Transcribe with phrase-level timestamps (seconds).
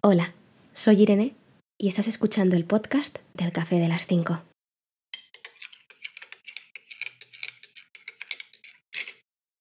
[0.00, 0.32] Hola,
[0.74, 1.34] soy Irene
[1.76, 4.40] y estás escuchando el podcast del Café de las 5.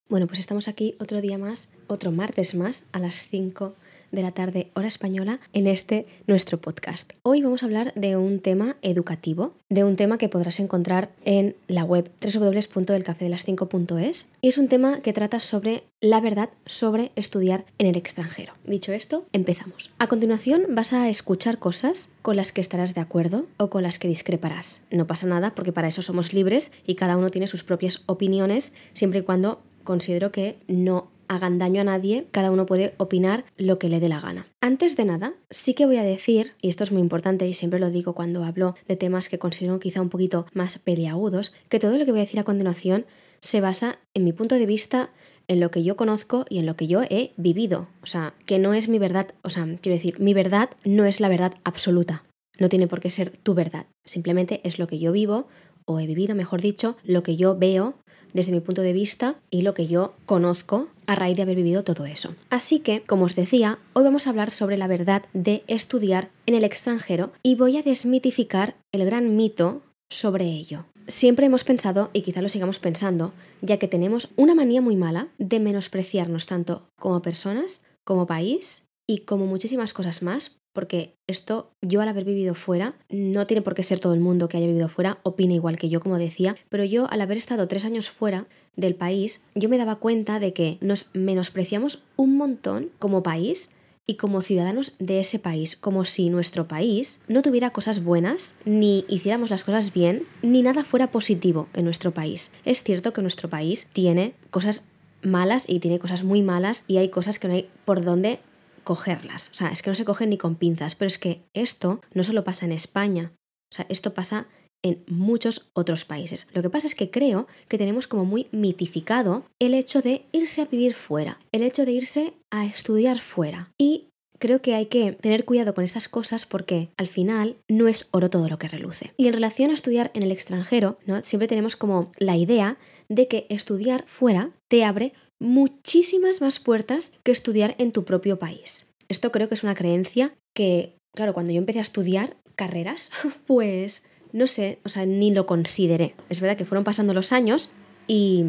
[0.07, 3.75] Bueno, pues estamos aquí otro día más, otro martes más, a las 5
[4.11, 7.13] de la tarde hora española en este nuestro podcast.
[7.23, 11.55] Hoy vamos a hablar de un tema educativo, de un tema que podrás encontrar en
[11.67, 17.87] la web www.delcafedelas5.es y es un tema que trata sobre la verdad sobre estudiar en
[17.87, 18.53] el extranjero.
[18.65, 19.91] Dicho esto, empezamos.
[19.99, 23.99] A continuación vas a escuchar cosas con las que estarás de acuerdo o con las
[23.99, 24.81] que discreparás.
[24.91, 28.73] No pasa nada porque para eso somos libres y cada uno tiene sus propias opiniones
[28.93, 33.79] siempre y cuando considero que no hagan daño a nadie, cada uno puede opinar lo
[33.79, 34.47] que le dé la gana.
[34.61, 37.79] Antes de nada, sí que voy a decir, y esto es muy importante y siempre
[37.79, 41.97] lo digo cuando hablo de temas que considero quizá un poquito más peliagudos, que todo
[41.97, 43.05] lo que voy a decir a continuación
[43.41, 45.11] se basa en mi punto de vista
[45.47, 47.87] en lo que yo conozco y en lo que yo he vivido.
[48.01, 51.19] O sea, que no es mi verdad, o sea, quiero decir, mi verdad no es
[51.19, 52.23] la verdad absoluta.
[52.59, 53.85] No tiene por qué ser tu verdad.
[54.03, 55.47] Simplemente es lo que yo vivo,
[55.85, 57.95] o he vivido, mejor dicho, lo que yo veo
[58.37, 61.83] desde mi punto de vista y lo que yo conozco a raíz de haber vivido
[61.83, 62.35] todo eso.
[62.51, 66.53] Así que, como os decía, hoy vamos a hablar sobre la verdad de estudiar en
[66.53, 70.85] el extranjero y voy a desmitificar el gran mito sobre ello.
[71.07, 75.29] Siempre hemos pensado, y quizá lo sigamos pensando, ya que tenemos una manía muy mala
[75.39, 82.01] de menospreciarnos tanto como personas, como país y como muchísimas cosas más, porque esto yo
[82.01, 84.89] al haber vivido fuera, no tiene por qué ser todo el mundo que haya vivido
[84.89, 88.45] fuera, opina igual que yo, como decía, pero yo al haber estado tres años fuera
[88.75, 93.71] del país, yo me daba cuenta de que nos menospreciamos un montón como país
[94.05, 99.03] y como ciudadanos de ese país, como si nuestro país no tuviera cosas buenas, ni
[99.09, 102.51] hiciéramos las cosas bien, ni nada fuera positivo en nuestro país.
[102.65, 104.83] Es cierto que nuestro país tiene cosas
[105.23, 108.41] malas y tiene cosas muy malas y hay cosas que no hay por dónde
[108.87, 109.49] cogerlas.
[109.49, 112.23] O sea, es que no se cogen ni con pinzas, pero es que esto no
[112.23, 113.33] solo pasa en España,
[113.69, 114.47] o sea, esto pasa
[114.81, 116.47] en muchos otros países.
[116.53, 120.61] Lo que pasa es que creo que tenemos como muy mitificado el hecho de irse
[120.61, 123.73] a vivir fuera, el hecho de irse a estudiar fuera.
[123.77, 124.07] Y
[124.39, 128.29] creo que hay que tener cuidado con esas cosas porque al final no es oro
[128.29, 129.13] todo lo que reluce.
[129.17, 131.21] Y en relación a estudiar en el extranjero, ¿no?
[131.23, 132.77] siempre tenemos como la idea
[133.09, 138.91] de que estudiar fuera te abre muchísimas más puertas que estudiar en tu propio país.
[139.07, 143.11] Esto creo que es una creencia que, claro, cuando yo empecé a estudiar carreras,
[143.47, 144.03] pues
[144.33, 146.15] no sé, o sea, ni lo consideré.
[146.29, 147.69] Es verdad que fueron pasando los años
[148.07, 148.43] y,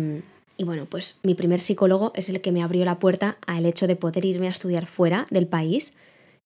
[0.57, 3.87] y bueno, pues mi primer psicólogo es el que me abrió la puerta al hecho
[3.87, 5.97] de poder irme a estudiar fuera del país,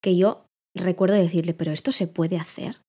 [0.02, 2.81] que yo recuerdo decirle, pero esto se puede hacer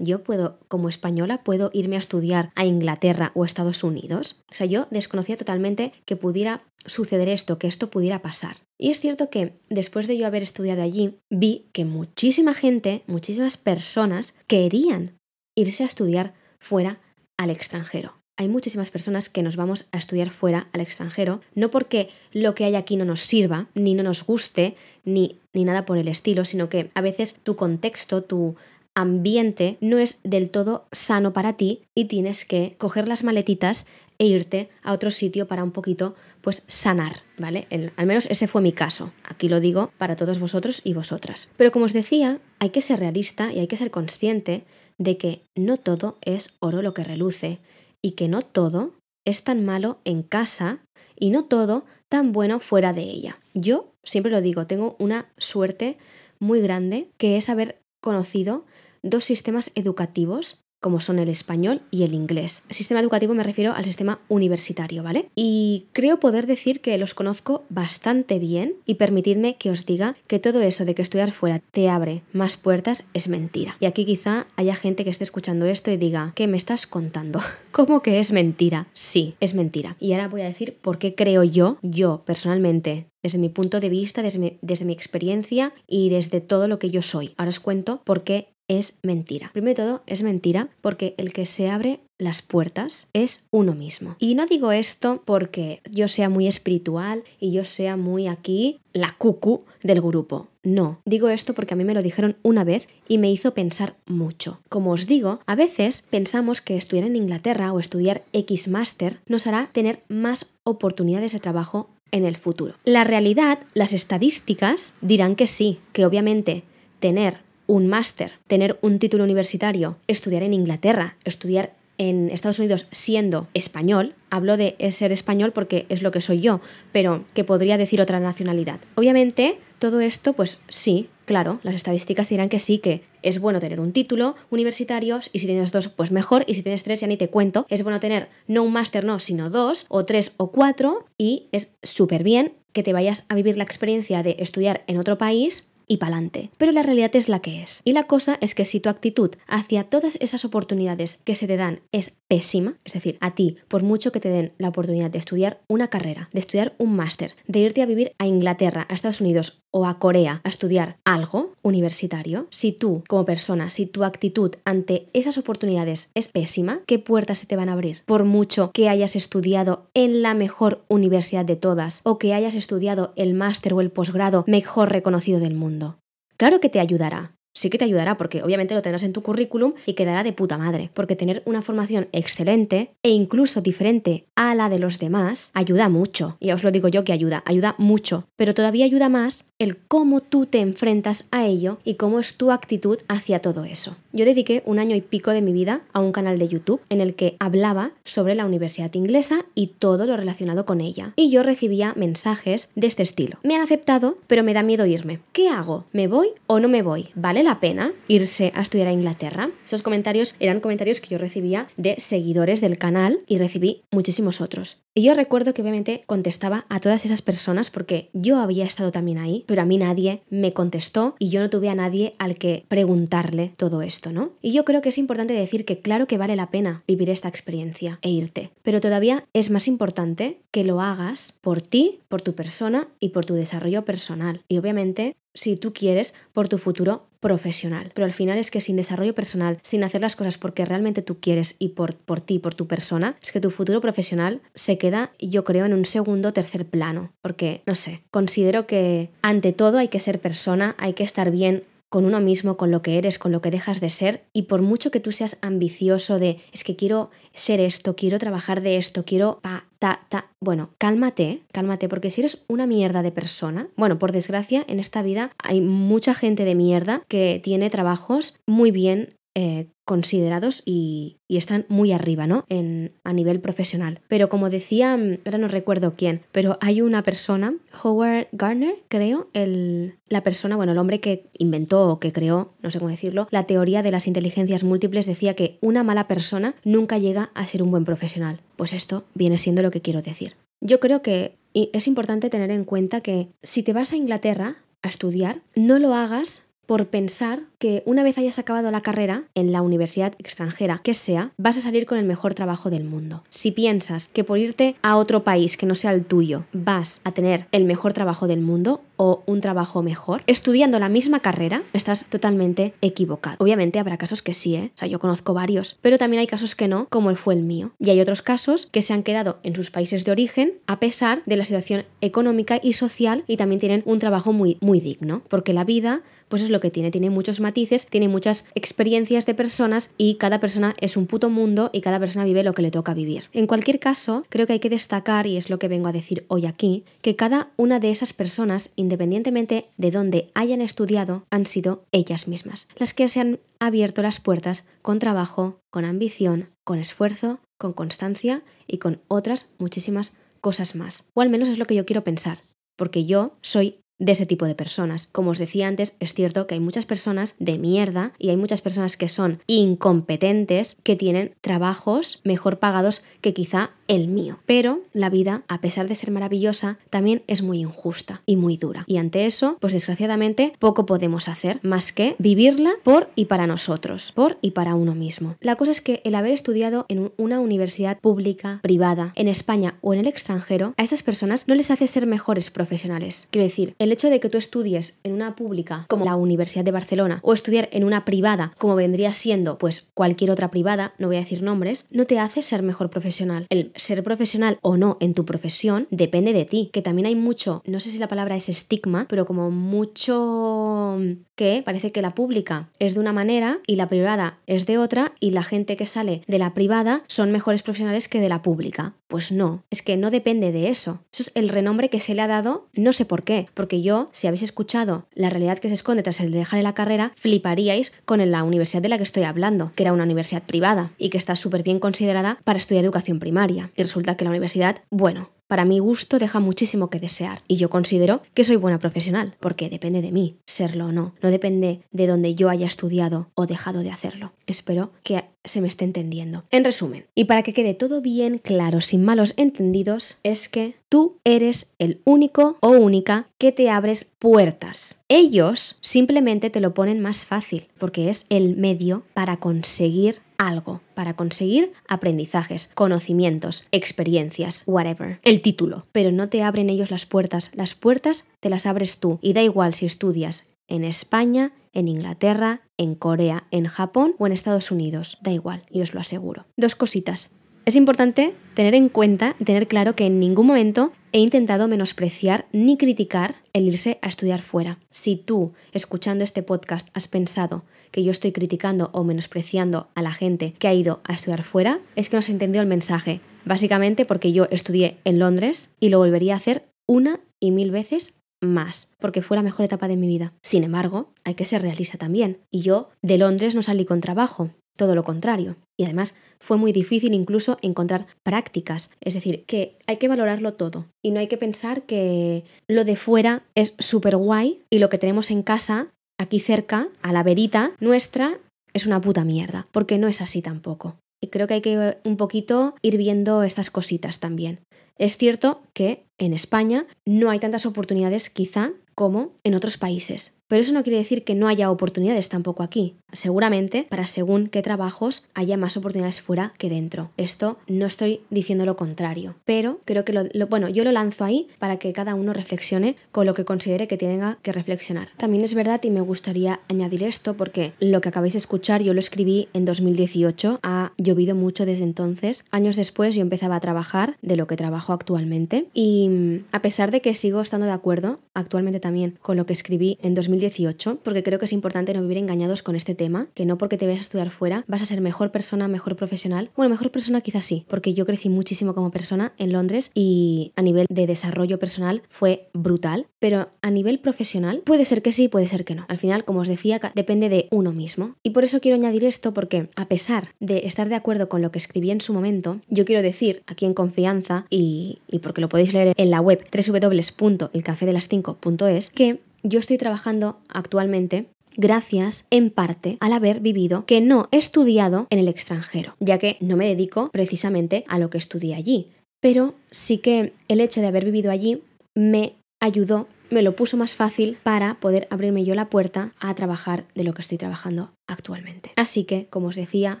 [0.00, 4.42] yo puedo, como española, puedo irme a estudiar a Inglaterra o Estados Unidos.
[4.50, 8.56] O sea, yo desconocía totalmente que pudiera suceder esto, que esto pudiera pasar.
[8.78, 13.56] Y es cierto que después de yo haber estudiado allí, vi que muchísima gente, muchísimas
[13.56, 15.18] personas querían
[15.56, 17.00] irse a estudiar fuera
[17.36, 18.20] al extranjero.
[18.36, 22.64] Hay muchísimas personas que nos vamos a estudiar fuera al extranjero, no porque lo que
[22.64, 26.46] hay aquí no nos sirva, ni no nos guste, ni, ni nada por el estilo,
[26.46, 28.56] sino que a veces tu contexto, tu
[28.94, 33.86] ambiente no es del todo sano para ti y tienes que coger las maletitas
[34.18, 37.66] e irte a otro sitio para un poquito pues sanar, ¿vale?
[37.96, 39.12] al menos ese fue mi caso.
[39.24, 41.48] Aquí lo digo para todos vosotros y vosotras.
[41.56, 44.64] Pero como os decía, hay que ser realista y hay que ser consciente
[44.98, 47.60] de que no todo es oro lo que reluce
[48.02, 48.92] y que no todo
[49.24, 50.80] es tan malo en casa
[51.18, 53.38] y no todo tan bueno fuera de ella.
[53.54, 55.96] Yo siempre lo digo, tengo una suerte
[56.38, 58.64] muy grande que es haber conocido
[59.02, 62.64] dos sistemas educativos como son el español y el inglés.
[62.70, 65.28] Sistema educativo me refiero al sistema universitario, ¿vale?
[65.34, 70.38] Y creo poder decir que los conozco bastante bien y permitidme que os diga que
[70.38, 73.76] todo eso de que estudiar fuera te abre más puertas es mentira.
[73.78, 77.40] Y aquí quizá haya gente que esté escuchando esto y diga, ¿qué me estás contando?
[77.72, 78.88] ¿Cómo que es mentira?
[78.94, 79.96] Sí, es mentira.
[80.00, 83.90] Y ahora voy a decir por qué creo yo, yo personalmente, desde mi punto de
[83.90, 87.34] vista, desde mi, desde mi, experiencia y desde todo lo que yo soy.
[87.36, 89.50] Ahora os cuento por qué es mentira.
[89.52, 94.14] Primero de todo, es mentira porque el que se abre las puertas es uno mismo.
[94.20, 99.10] Y no digo esto porque yo sea muy espiritual y yo sea muy aquí la
[99.18, 100.46] cucu del grupo.
[100.62, 103.96] No, digo esto porque a mí me lo dijeron una vez y me hizo pensar
[104.06, 104.60] mucho.
[104.68, 109.48] Como os digo, a veces pensamos que estudiar en Inglaterra o estudiar X Master nos
[109.48, 112.74] hará tener más oportunidades de trabajo en el futuro.
[112.84, 116.62] La realidad, las estadísticas dirán que sí, que obviamente
[117.00, 123.46] tener un máster, tener un título universitario, estudiar en Inglaterra, estudiar en Estados Unidos siendo
[123.54, 126.60] español, hablo de ser español porque es lo que soy yo,
[126.92, 128.80] pero que podría decir otra nacionalidad.
[128.96, 133.78] Obviamente, todo esto, pues sí, claro, las estadísticas dirán que sí, que es bueno tener
[133.78, 137.16] un título universitario y si tienes dos, pues mejor, y si tienes tres, ya ni
[137.16, 137.66] te cuento.
[137.68, 141.74] Es bueno tener no un máster, no, sino dos, o tres o cuatro, y es
[141.82, 145.96] súper bien que te vayas a vivir la experiencia de estudiar en otro país y
[145.96, 146.50] pa'lante.
[146.56, 147.82] Pero la realidad es la que es.
[147.84, 151.56] Y la cosa es que si tu actitud hacia todas esas oportunidades que se te
[151.56, 155.18] dan es pésima, es decir, a ti, por mucho que te den la oportunidad de
[155.18, 159.20] estudiar una carrera, de estudiar un máster, de irte a vivir a Inglaterra, a Estados
[159.20, 164.52] Unidos o a Corea a estudiar algo universitario, si tú como persona, si tu actitud
[164.64, 168.02] ante esas oportunidades es pésima, ¿qué puertas se te van a abrir?
[168.06, 173.12] Por mucho que hayas estudiado en la mejor universidad de todas o que hayas estudiado
[173.16, 175.98] el máster o el posgrado mejor reconocido del mundo.
[176.36, 179.74] Claro que te ayudará, sí que te ayudará porque obviamente lo tendrás en tu currículum
[179.86, 184.68] y quedará de puta madre, porque tener una formación excelente e incluso diferente a la
[184.68, 186.36] de los demás ayuda mucho.
[186.40, 190.20] Ya os lo digo yo que ayuda, ayuda mucho, pero todavía ayuda más el cómo
[190.20, 193.96] tú te enfrentas a ello y cómo es tu actitud hacia todo eso.
[194.12, 197.00] Yo dediqué un año y pico de mi vida a un canal de YouTube en
[197.00, 201.12] el que hablaba sobre la universidad inglesa y todo lo relacionado con ella.
[201.16, 203.38] Y yo recibía mensajes de este estilo.
[203.42, 205.20] Me han aceptado, pero me da miedo irme.
[205.32, 205.84] ¿Qué hago?
[205.92, 207.08] ¿Me voy o no me voy?
[207.40, 209.50] ¿Vale la pena irse a estudiar a Inglaterra?
[209.64, 214.76] Esos comentarios eran comentarios que yo recibía de seguidores del canal y recibí muchísimos otros.
[214.94, 219.16] Y yo recuerdo que obviamente contestaba a todas esas personas porque yo había estado también
[219.16, 222.66] ahí, pero a mí nadie me contestó y yo no tuve a nadie al que
[222.68, 224.12] preguntarle todo esto.
[224.12, 224.32] ¿no?
[224.42, 227.28] Y yo creo que es importante decir que claro que vale la pena vivir esta
[227.28, 232.34] experiencia e irte, pero todavía es más importante que lo hagas por ti, por tu
[232.34, 234.42] persona y por tu desarrollo personal.
[234.46, 237.92] Y obviamente si tú quieres, por tu futuro profesional.
[237.94, 241.20] Pero al final es que sin desarrollo personal, sin hacer las cosas porque realmente tú
[241.20, 245.12] quieres y por, por ti, por tu persona, es que tu futuro profesional se queda,
[245.18, 247.12] yo creo, en un segundo o tercer plano.
[247.20, 251.64] Porque, no sé, considero que ante todo hay que ser persona, hay que estar bien
[251.90, 254.62] con uno mismo, con lo que eres, con lo que dejas de ser, y por
[254.62, 259.04] mucho que tú seas ambicioso de es que quiero ser esto, quiero trabajar de esto,
[259.04, 263.98] quiero ta, ta, ta, bueno, cálmate, cálmate, porque si eres una mierda de persona, bueno,
[263.98, 269.16] por desgracia, en esta vida hay mucha gente de mierda que tiene trabajos muy bien
[269.42, 272.44] eh, considerados y, están muy arriba, ¿no?
[272.50, 274.00] En, a nivel profesional.
[274.06, 279.30] Pero como decía, mm, ahora no recuerdo quién, pero hay una persona, Howard Gardner, creo,
[279.32, 283.28] el, la persona, bueno, el hombre que inventó o que creó, no sé cómo decirlo,
[283.30, 287.62] la teoría de las inteligencias múltiples decía que una mala persona nunca llega a ser
[287.62, 288.42] un buen profesional.
[288.56, 290.36] Pues esto viene siendo lo que quiero decir.
[290.60, 294.88] Yo creo que es importante tener en cuenta que si te vas a Inglaterra a
[294.88, 299.60] estudiar, no lo hagas por pensar que una vez hayas acabado la carrera en la
[299.60, 303.24] universidad extranjera que sea, vas a salir con el mejor trabajo del mundo.
[303.28, 307.10] Si piensas que por irte a otro país que no sea el tuyo vas a
[307.10, 312.04] tener el mejor trabajo del mundo o un trabajo mejor, estudiando la misma carrera, estás
[312.04, 313.36] totalmente equivocado.
[313.40, 314.70] Obviamente habrá casos que sí, ¿eh?
[314.74, 317.72] o sea, yo conozco varios, pero también hay casos que no, como fue el mío.
[317.80, 321.22] Y hay otros casos que se han quedado en sus países de origen a pesar
[321.26, 325.52] de la situación económica y social y también tienen un trabajo muy, muy digno, porque
[325.52, 329.92] la vida pues es lo que tiene, tiene muchos matices, tiene muchas experiencias de personas
[329.98, 332.94] y cada persona es un puto mundo y cada persona vive lo que le toca
[332.94, 333.24] vivir.
[333.32, 336.24] En cualquier caso, creo que hay que destacar, y es lo que vengo a decir
[336.28, 341.84] hoy aquí, que cada una de esas personas, independientemente de dónde hayan estudiado, han sido
[341.92, 347.40] ellas mismas, las que se han abierto las puertas con trabajo, con ambición, con esfuerzo,
[347.58, 351.04] con constancia y con otras muchísimas cosas más.
[351.14, 352.38] O al menos es lo que yo quiero pensar,
[352.76, 355.06] porque yo soy de ese tipo de personas.
[355.06, 358.62] Como os decía antes, es cierto que hay muchas personas de mierda y hay muchas
[358.62, 364.38] personas que son incompetentes que tienen trabajos mejor pagados que quizá el mío.
[364.46, 368.84] Pero la vida, a pesar de ser maravillosa, también es muy injusta y muy dura.
[368.86, 374.12] Y ante eso, pues desgraciadamente, poco podemos hacer más que vivirla por y para nosotros,
[374.12, 375.36] por y para uno mismo.
[375.40, 379.92] La cosa es que el haber estudiado en una universidad pública, privada, en España o
[379.92, 383.28] en el extranjero, a esas personas no les hace ser mejores profesionales.
[383.30, 386.72] Quiero decir, el hecho de que tú estudies en una pública como la Universidad de
[386.72, 391.16] Barcelona o estudiar en una privada como vendría siendo pues cualquier otra privada, no voy
[391.16, 393.46] a decir nombres, no te hace ser mejor profesional.
[393.50, 397.62] El ser profesional o no en tu profesión depende de ti, que también hay mucho,
[397.66, 400.98] no sé si la palabra es estigma, pero como mucho
[401.36, 405.14] que parece que la pública es de una manera y la privada es de otra
[405.20, 408.94] y la gente que sale de la privada son mejores profesionales que de la pública.
[409.06, 411.00] Pues no, es que no depende de eso.
[411.12, 414.08] Eso es el renombre que se le ha dado, no sé por qué, porque yo,
[414.12, 417.92] si habéis escuchado la realidad que se esconde tras el de dejar la carrera, fliparíais
[418.04, 421.18] con la universidad de la que estoy hablando, que era una universidad privada y que
[421.18, 423.70] está súper bien considerada para estudiar educación primaria.
[423.76, 427.42] Y resulta que la universidad, bueno, para mi gusto deja muchísimo que desear.
[427.48, 431.14] Y yo considero que soy buena profesional, porque depende de mí serlo o no.
[431.20, 434.32] No depende de donde yo haya estudiado o dejado de hacerlo.
[434.46, 436.44] Espero que se me esté entendiendo.
[436.50, 441.18] En resumen, y para que quede todo bien claro, sin malos entendidos, es que tú
[441.24, 445.00] eres el único o única que te abres puertas.
[445.08, 451.14] Ellos simplemente te lo ponen más fácil, porque es el medio para conseguir algo, para
[451.14, 455.86] conseguir aprendizajes, conocimientos, experiencias, whatever, el título.
[455.92, 459.18] Pero no te abren ellos las puertas, las puertas te las abres tú.
[459.20, 464.32] Y da igual si estudias en España, en Inglaterra, en Corea, en Japón o en
[464.32, 465.18] Estados Unidos.
[465.22, 466.46] Da igual, y os lo aseguro.
[466.56, 467.30] Dos cositas.
[467.66, 472.46] Es importante tener en cuenta y tener claro que en ningún momento he intentado menospreciar
[472.52, 474.78] ni criticar el irse a estudiar fuera.
[474.88, 480.12] Si tú, escuchando este podcast, has pensado que yo estoy criticando o menospreciando a la
[480.12, 483.20] gente que ha ido a estudiar fuera, es que no has entendido el mensaje.
[483.44, 488.19] Básicamente porque yo estudié en Londres y lo volvería a hacer una y mil veces
[488.40, 490.32] más, porque fue la mejor etapa de mi vida.
[490.42, 492.38] Sin embargo, hay que ser realista también.
[492.50, 495.56] Y yo de Londres no salí con trabajo, todo lo contrario.
[495.78, 498.90] Y además fue muy difícil incluso encontrar prácticas.
[499.00, 500.86] Es decir, que hay que valorarlo todo.
[501.02, 504.98] Y no hay que pensar que lo de fuera es súper guay y lo que
[504.98, 508.38] tenemos en casa, aquí cerca, a la verita nuestra,
[508.72, 509.66] es una puta mierda.
[509.72, 510.96] Porque no es así tampoco.
[511.20, 514.60] Y creo que hay que un poquito ir viendo estas cositas también.
[514.96, 520.39] Es cierto que en España no hay tantas oportunidades quizá como en otros países.
[520.50, 522.96] Pero eso no quiere decir que no haya oportunidades tampoco aquí.
[523.12, 527.10] Seguramente para según qué trabajos haya más oportunidades fuera que dentro.
[527.16, 531.46] Esto no estoy diciendo lo contrario, pero creo que lo, bueno, yo lo lanzo ahí
[531.60, 535.08] para que cada uno reflexione con lo que considere que tenga que reflexionar.
[535.16, 538.92] También es verdad y me gustaría añadir esto porque lo que acabáis de escuchar yo
[538.92, 542.44] lo escribí en 2018, ha llovido mucho desde entonces.
[542.50, 546.90] Años después yo empezaba a trabajar de lo que trabajo actualmente y mm, a pesar
[546.90, 551.00] de que sigo estando de acuerdo actualmente también con lo que escribí en 2018, 2018,
[551.02, 553.86] porque creo que es importante no vivir engañados con este tema, que no porque te
[553.86, 556.50] vayas a estudiar fuera vas a ser mejor persona, mejor profesional.
[556.56, 560.62] Bueno, mejor persona quizás sí, porque yo crecí muchísimo como persona en Londres y a
[560.62, 565.48] nivel de desarrollo personal fue brutal, pero a nivel profesional puede ser que sí, puede
[565.48, 565.86] ser que no.
[565.88, 568.16] Al final, como os decía, depende de uno mismo.
[568.22, 571.50] Y por eso quiero añadir esto porque a pesar de estar de acuerdo con lo
[571.50, 575.48] que escribí en su momento, yo quiero decir aquí en confianza y, y porque lo
[575.48, 583.12] podéis leer en la web www.elcafedelas5.es que yo estoy trabajando actualmente gracias en parte al
[583.12, 587.84] haber vivido que no he estudiado en el extranjero, ya que no me dedico precisamente
[587.88, 588.88] a lo que estudié allí.
[589.20, 591.62] Pero sí que el hecho de haber vivido allí
[591.94, 596.84] me ayudó, me lo puso más fácil para poder abrirme yo la puerta a trabajar
[596.94, 598.72] de lo que estoy trabajando actualmente.
[598.76, 600.00] Así que, como os decía,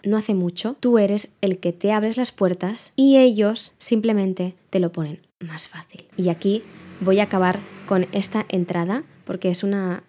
[0.04, 4.80] no hace mucho, tú eres el que te abres las puertas y ellos simplemente te
[4.80, 6.06] lo ponen más fácil.
[6.16, 6.62] Y aquí
[7.00, 10.02] voy a acabar con esta entrada porque es una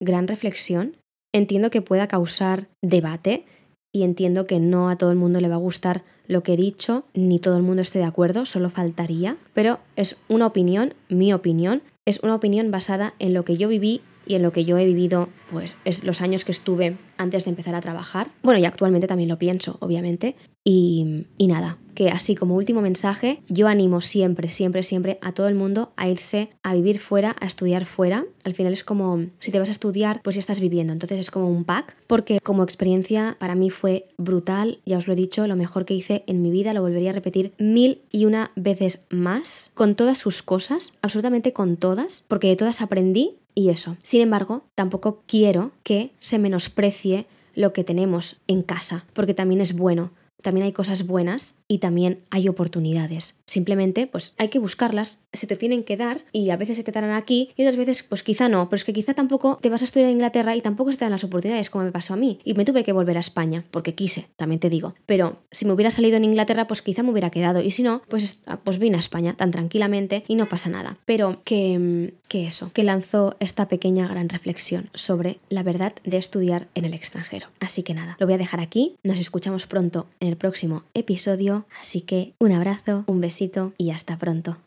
[0.00, 0.96] gran reflexión.
[1.34, 3.44] Entiendo que pueda causar debate
[3.92, 6.56] y entiendo que no a todo el mundo le va a gustar lo que he
[6.56, 11.32] dicho, ni todo el mundo esté de acuerdo, solo faltaría, pero es una opinión, mi
[11.32, 14.78] opinión, es una opinión basada en lo que yo viví y en lo que yo
[14.78, 18.30] he vivido, pues es los años que estuve antes de empezar a trabajar.
[18.42, 20.36] Bueno, y actualmente también lo pienso, obviamente.
[20.64, 25.48] Y, y, nada, que así como último mensaje, yo animo siempre, siempre, siempre a todo
[25.48, 28.26] el mundo a irse a vivir fuera, a estudiar fuera.
[28.44, 30.92] Al final es como, si te vas a estudiar, pues ya estás viviendo.
[30.92, 35.14] Entonces es como un pack, porque como experiencia para mí fue brutal, ya os lo
[35.14, 38.26] he dicho, lo mejor que hice en mi vida, lo volvería a repetir mil y
[38.26, 43.70] una veces más, con todas sus cosas, absolutamente con todas, porque de todas aprendí y
[43.70, 43.96] eso.
[44.04, 49.76] Sin embargo, tampoco quiero que se menosprecie lo que tenemos en casa, porque también es
[49.76, 53.40] bueno también hay cosas buenas y también hay oportunidades.
[53.46, 56.92] Simplemente, pues hay que buscarlas, se te tienen que dar y a veces se te
[56.92, 59.82] darán aquí y otras veces, pues quizá no, pero es que quizá tampoco te vas
[59.82, 62.16] a estudiar en Inglaterra y tampoco se te dan las oportunidades como me pasó a
[62.16, 62.38] mí.
[62.44, 64.94] Y me tuve que volver a España, porque quise, también te digo.
[65.06, 68.02] Pero si me hubiera salido en Inglaterra, pues quizá me hubiera quedado y si no,
[68.08, 70.98] pues, pues vine a España tan tranquilamente y no pasa nada.
[71.04, 76.68] Pero que, que eso, que lanzó esta pequeña gran reflexión sobre la verdad de estudiar
[76.74, 77.48] en el extranjero.
[77.60, 81.66] Así que nada, lo voy a dejar aquí, nos escuchamos pronto en el próximo episodio,
[81.80, 84.58] así que un abrazo, un besito y hasta pronto.